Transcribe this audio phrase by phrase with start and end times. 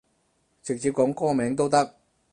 [0.63, 1.95] 直接講歌名都得